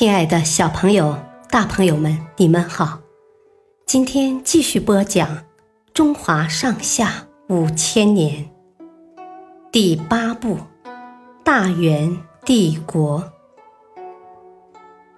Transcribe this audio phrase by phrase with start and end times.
[0.00, 1.14] 亲爱的小朋友、
[1.50, 3.00] 大朋友们，你们好！
[3.84, 5.28] 今天继续播讲
[5.92, 8.46] 《中华上下五千年》
[9.70, 10.56] 第八部
[11.44, 12.16] 《大元
[12.46, 13.20] 帝国》。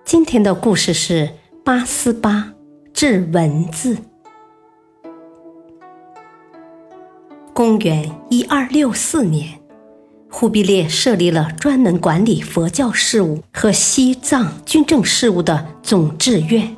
[0.04, 1.30] 今天的故事是
[1.64, 2.52] 八思巴
[2.92, 3.96] 制文字。
[7.52, 9.61] 公元一二六四年。
[10.42, 16.76] 忽必烈设立了专门管理佛教事务和西藏军政事务的总制院，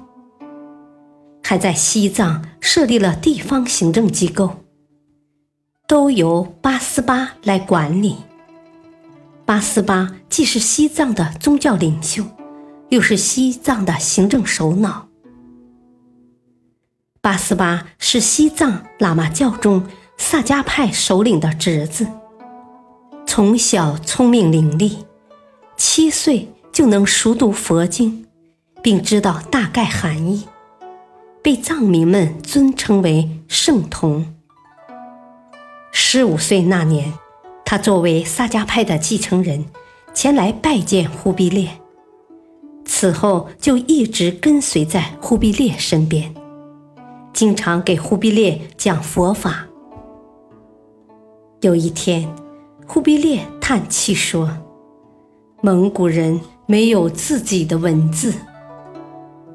[1.42, 4.54] 还在西藏设立了地方行政机构，
[5.86, 8.16] 都由八思巴来管理。
[9.46, 12.22] 八思巴既是西藏的宗教领袖，
[12.90, 15.08] 又是西藏的行政首脑。
[17.22, 19.86] 八思巴是西藏喇嘛教中
[20.18, 22.06] 萨迦派首领的侄子。
[23.36, 24.98] 从小聪明伶俐，
[25.76, 28.24] 七岁就能熟读佛经，
[28.80, 30.44] 并知道大概含义，
[31.42, 34.32] 被藏民们尊称为圣童。
[35.90, 37.12] 十五岁那年，
[37.64, 39.64] 他作为萨迦派的继承人，
[40.14, 41.68] 前来拜见忽必烈。
[42.84, 46.32] 此后就一直跟随在忽必烈身边，
[47.32, 49.66] 经常给忽必烈讲佛法。
[51.62, 52.32] 有一天。
[52.86, 54.50] 忽必烈叹气说
[55.62, 58.34] ：“蒙古人没有自己的文字，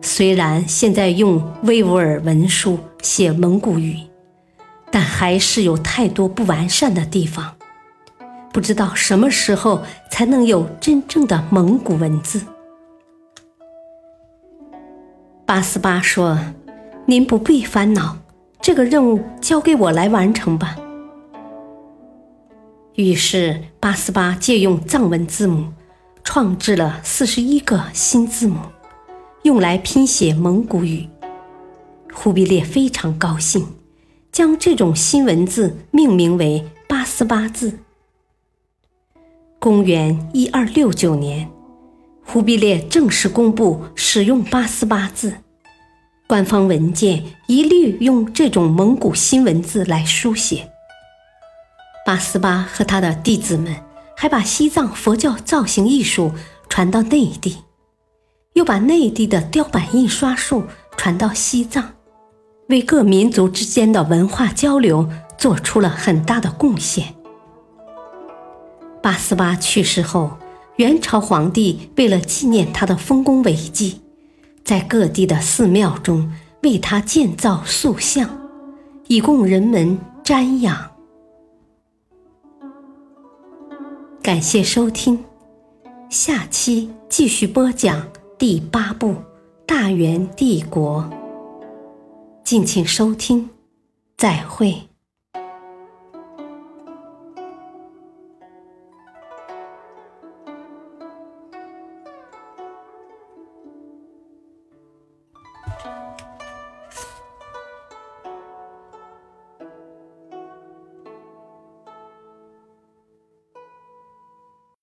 [0.01, 3.95] 虽然现在用维吾尔文书写蒙古语，
[4.91, 7.55] 但还是有太多不完善的地方。
[8.51, 12.41] 不知道什么时候才能有真正的蒙古文字。”
[15.45, 16.37] 八思巴说
[17.05, 18.17] ：“您不必烦恼，
[18.59, 20.75] 这个任务交给我来完成吧。”
[23.03, 25.71] 于是，八思巴借用藏文字母，
[26.21, 28.57] 创制了四十一个新字母，
[29.43, 31.07] 用来拼写蒙古语。
[32.13, 33.65] 忽必烈非常高兴，
[34.33, 37.79] 将这种新文字命名为八思巴字。
[39.59, 41.49] 公元一二六九年，
[42.25, 45.35] 忽必烈正式公布使用八思巴字，
[46.27, 50.69] 官方文件一律用这种蒙古新文字来书写。
[52.09, 53.75] 八思巴和他的弟子们
[54.17, 56.31] 还把西藏佛教造型艺术
[56.67, 57.57] 传到内地，
[58.53, 60.63] 又把内地的雕版印刷术
[60.97, 61.91] 传到西藏，
[62.69, 67.13] 为各民族之间的文化交流做出了很大的贡献。
[69.03, 70.31] 八思巴去世后，
[70.77, 74.01] 元朝皇帝为了纪念他的丰功伟绩，
[74.63, 76.33] 在各地的寺庙中
[76.63, 78.27] 为他建造塑像，
[79.05, 80.88] 以供人们瞻仰。
[84.29, 85.25] 感谢收听，
[86.07, 88.07] 下期继续播讲
[88.37, 89.13] 第八部
[89.65, 91.03] 《大元帝国》，
[92.43, 93.49] 敬请收听，
[94.17, 94.88] 再会。